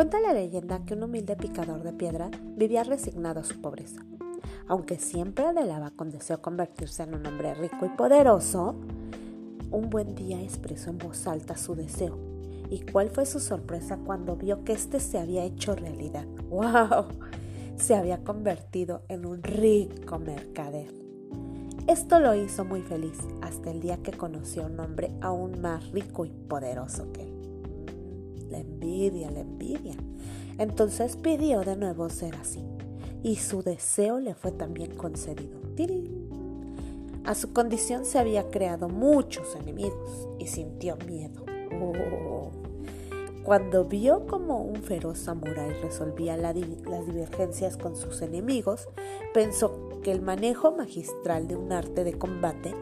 Cuenta 0.00 0.18
la 0.18 0.32
leyenda 0.32 0.82
que 0.86 0.94
un 0.94 1.02
humilde 1.02 1.36
picador 1.36 1.82
de 1.82 1.92
piedra 1.92 2.30
vivía 2.56 2.84
resignado 2.84 3.40
a 3.40 3.44
su 3.44 3.60
pobreza. 3.60 4.00
Aunque 4.66 4.96
siempre 4.98 5.44
anhelaba 5.44 5.90
con 5.90 6.10
deseo 6.10 6.40
convertirse 6.40 7.02
en 7.02 7.16
un 7.16 7.26
hombre 7.26 7.52
rico 7.52 7.84
y 7.84 7.90
poderoso, 7.90 8.76
un 9.70 9.90
buen 9.90 10.14
día 10.14 10.40
expresó 10.40 10.88
en 10.88 10.96
voz 10.96 11.26
alta 11.26 11.58
su 11.58 11.74
deseo. 11.74 12.18
¿Y 12.70 12.80
cuál 12.90 13.10
fue 13.10 13.26
su 13.26 13.40
sorpresa 13.40 13.98
cuando 13.98 14.36
vio 14.36 14.64
que 14.64 14.72
éste 14.72 15.00
se 15.00 15.18
había 15.18 15.44
hecho 15.44 15.76
realidad? 15.76 16.24
¡Wow! 16.48 17.08
Se 17.76 17.94
había 17.94 18.24
convertido 18.24 19.02
en 19.08 19.26
un 19.26 19.42
rico 19.42 20.18
mercader. 20.18 20.90
Esto 21.88 22.20
lo 22.20 22.34
hizo 22.34 22.64
muy 22.64 22.80
feliz 22.80 23.18
hasta 23.42 23.70
el 23.70 23.82
día 23.82 23.98
que 23.98 24.12
conoció 24.12 24.62
a 24.62 24.66
un 24.68 24.80
hombre 24.80 25.12
aún 25.20 25.60
más 25.60 25.90
rico 25.90 26.24
y 26.24 26.30
poderoso 26.30 27.12
que 27.12 27.24
él. 27.24 27.29
La 28.50 28.58
envidia, 28.58 29.30
la 29.30 29.40
envidia. 29.40 29.94
Entonces 30.58 31.16
pidió 31.16 31.60
de 31.60 31.76
nuevo 31.76 32.08
ser 32.10 32.34
así 32.36 32.64
y 33.22 33.36
su 33.36 33.62
deseo 33.62 34.18
le 34.18 34.34
fue 34.34 34.52
también 34.52 34.94
concedido. 34.96 35.60
A 37.24 37.34
su 37.34 37.52
condición 37.52 38.04
se 38.04 38.18
había 38.18 38.50
creado 38.50 38.88
muchos 38.88 39.54
enemigos 39.54 40.28
y 40.38 40.46
sintió 40.46 40.96
miedo. 41.06 41.44
Oh. 41.80 42.50
Cuando 43.44 43.84
vio 43.84 44.26
como 44.26 44.62
un 44.62 44.82
feroz 44.82 45.18
samurái 45.20 45.72
resolvía 45.82 46.36
las 46.36 46.54
divergencias 46.54 47.76
con 47.76 47.96
sus 47.96 48.20
enemigos, 48.22 48.88
pensó 49.32 50.00
que 50.02 50.12
el 50.12 50.22
manejo 50.22 50.72
magistral 50.72 51.46
de 51.46 51.56
un 51.56 51.72
arte 51.72 52.04
de 52.04 52.18
combate 52.18 52.74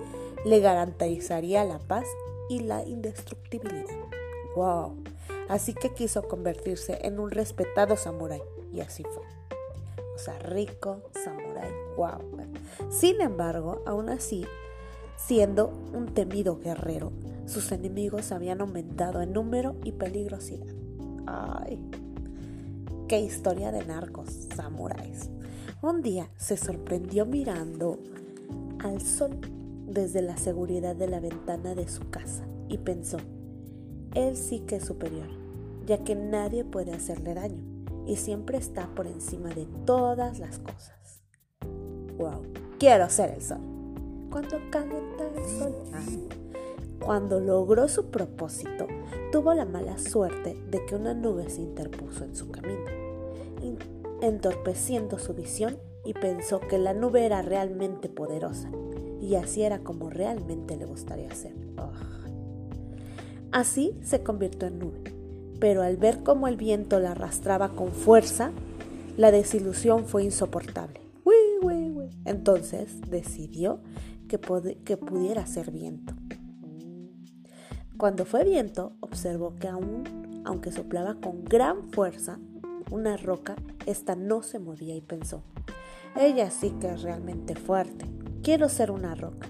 le 0.44 0.60
garantizaría 0.60 1.64
la 1.64 1.78
paz 1.78 2.06
y 2.48 2.60
la 2.60 2.84
indestructibilidad. 2.84 3.84
¡Wow! 4.56 4.96
Así 5.48 5.74
que 5.74 5.94
quiso 5.94 6.28
convertirse 6.28 6.98
en 7.02 7.18
un 7.18 7.30
respetado 7.30 7.96
samurái 7.96 8.42
y 8.72 8.80
así 8.80 9.02
fue. 9.02 9.24
O 10.14 10.18
sea, 10.18 10.38
rico, 10.40 11.02
samurái, 11.24 11.70
wow. 11.96 12.18
Sin 12.90 13.20
embargo, 13.20 13.82
aún 13.86 14.08
así, 14.08 14.44
siendo 15.16 15.68
un 15.92 16.12
temido 16.12 16.58
guerrero, 16.58 17.12
sus 17.46 17.72
enemigos 17.72 18.32
habían 18.32 18.60
aumentado 18.60 19.22
en 19.22 19.32
número 19.32 19.76
y 19.84 19.92
peligrosidad. 19.92 20.74
¡Ay! 21.26 21.78
¡Qué 23.06 23.20
historia 23.20 23.72
de 23.72 23.86
narcos, 23.86 24.28
samuráis! 24.54 25.30
Un 25.80 26.02
día 26.02 26.28
se 26.36 26.56
sorprendió 26.56 27.24
mirando 27.24 27.98
al 28.80 29.00
sol 29.00 29.38
desde 29.86 30.20
la 30.20 30.36
seguridad 30.36 30.94
de 30.94 31.08
la 31.08 31.20
ventana 31.20 31.74
de 31.74 31.88
su 31.88 32.10
casa 32.10 32.44
y 32.68 32.78
pensó, 32.78 33.18
él 34.14 34.36
sí 34.36 34.60
que 34.60 34.76
es 34.76 34.84
superior, 34.84 35.28
ya 35.86 35.98
que 36.04 36.14
nadie 36.14 36.64
puede 36.64 36.92
hacerle 36.92 37.34
daño 37.34 37.62
y 38.06 38.16
siempre 38.16 38.58
está 38.58 38.88
por 38.94 39.06
encima 39.06 39.50
de 39.50 39.66
todas 39.84 40.38
las 40.38 40.58
cosas. 40.58 41.22
¡Wow! 42.16 42.42
Quiero 42.78 43.08
ser 43.10 43.30
el 43.30 43.42
sol. 43.42 43.60
Cuando 44.30 44.56
el 44.56 45.44
sol. 45.58 45.74
Ah. 45.92 46.00
Cuando 47.04 47.40
logró 47.40 47.88
su 47.88 48.10
propósito, 48.10 48.86
tuvo 49.30 49.54
la 49.54 49.64
mala 49.64 49.98
suerte 49.98 50.56
de 50.70 50.84
que 50.84 50.96
una 50.96 51.14
nube 51.14 51.48
se 51.48 51.62
interpuso 51.62 52.24
en 52.24 52.34
su 52.34 52.50
camino 52.50 53.08
entorpeciendo 54.20 55.18
su 55.18 55.34
visión 55.34 55.78
y 56.04 56.14
pensó 56.14 56.60
que 56.60 56.78
la 56.78 56.94
nube 56.94 57.24
era 57.24 57.42
realmente 57.42 58.08
poderosa 58.08 58.70
y 59.20 59.34
así 59.34 59.62
era 59.62 59.80
como 59.80 60.10
realmente 60.10 60.76
le 60.76 60.86
gustaría 60.86 61.34
ser. 61.34 61.52
Así 63.52 63.94
se 64.02 64.22
convirtió 64.22 64.68
en 64.68 64.78
nube, 64.78 65.14
pero 65.60 65.82
al 65.82 65.96
ver 65.96 66.22
cómo 66.22 66.48
el 66.48 66.56
viento 66.56 67.00
la 67.00 67.12
arrastraba 67.12 67.70
con 67.70 67.92
fuerza, 67.92 68.52
la 69.16 69.30
desilusión 69.30 70.04
fue 70.04 70.24
insoportable. 70.24 71.08
Entonces 72.24 73.00
decidió 73.08 73.80
que, 74.28 74.38
que 74.84 74.96
pudiera 74.96 75.46
ser 75.46 75.70
viento. 75.70 76.14
Cuando 77.96 78.24
fue 78.24 78.44
viento, 78.44 78.92
observó 79.00 79.56
que 79.56 79.68
aún, 79.68 80.42
aunque 80.44 80.70
soplaba 80.70 81.14
con 81.14 81.44
gran 81.44 81.90
fuerza, 81.90 82.38
una 82.90 83.16
roca, 83.16 83.56
esta 83.86 84.14
no 84.14 84.42
se 84.42 84.58
movía 84.58 84.94
y 84.94 85.00
pensó, 85.00 85.42
ella 86.16 86.50
sí 86.50 86.70
que 86.80 86.88
es 86.88 87.02
realmente 87.02 87.54
fuerte, 87.54 88.04
quiero 88.42 88.68
ser 88.68 88.90
una 88.90 89.14
roca. 89.14 89.48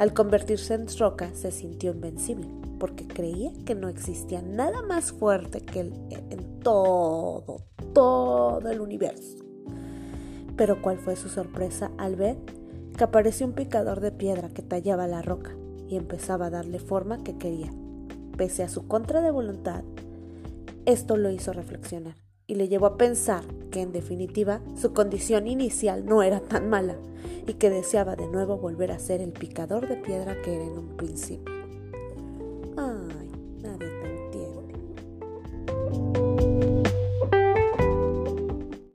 Al 0.00 0.14
convertirse 0.14 0.72
en 0.72 0.86
roca 0.98 1.30
se 1.34 1.50
sintió 1.50 1.92
invencible, 1.92 2.48
porque 2.78 3.06
creía 3.06 3.52
que 3.66 3.74
no 3.74 3.88
existía 3.88 4.40
nada 4.40 4.80
más 4.80 5.12
fuerte 5.12 5.60
que 5.60 5.80
él 5.80 5.92
en 6.08 6.60
todo, 6.60 7.66
todo 7.92 8.66
el 8.70 8.80
universo. 8.80 9.44
Pero 10.56 10.80
cuál 10.80 10.96
fue 10.96 11.16
su 11.16 11.28
sorpresa 11.28 11.90
al 11.98 12.16
ver 12.16 12.38
que 12.96 13.04
apareció 13.04 13.46
un 13.46 13.52
picador 13.52 14.00
de 14.00 14.10
piedra 14.10 14.48
que 14.48 14.62
tallaba 14.62 15.06
la 15.06 15.20
roca 15.20 15.54
y 15.86 15.96
empezaba 15.96 16.46
a 16.46 16.50
darle 16.50 16.78
forma 16.78 17.22
que 17.22 17.36
quería. 17.36 17.70
Pese 18.38 18.62
a 18.62 18.70
su 18.70 18.88
contra 18.88 19.20
de 19.20 19.30
voluntad, 19.30 19.84
esto 20.86 21.18
lo 21.18 21.28
hizo 21.28 21.52
reflexionar 21.52 22.29
y 22.50 22.56
le 22.56 22.66
llevó 22.66 22.86
a 22.86 22.96
pensar 22.96 23.44
que 23.70 23.80
en 23.80 23.92
definitiva 23.92 24.60
su 24.74 24.92
condición 24.92 25.46
inicial 25.46 26.04
no 26.04 26.24
era 26.24 26.40
tan 26.40 26.68
mala 26.68 26.96
y 27.46 27.54
que 27.54 27.70
deseaba 27.70 28.16
de 28.16 28.26
nuevo 28.26 28.58
volver 28.58 28.90
a 28.90 28.98
ser 28.98 29.20
el 29.20 29.30
picador 29.30 29.86
de 29.86 29.94
piedra 29.94 30.42
que 30.42 30.56
era 30.56 30.64
en 30.64 30.76
un 30.76 30.96
principio. 30.96 31.49